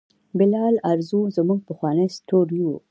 [0.37, 2.69] بلال ارزو زموږ پخوانی ستوری و.